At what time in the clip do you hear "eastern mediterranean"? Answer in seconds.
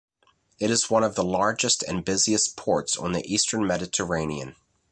3.31-4.55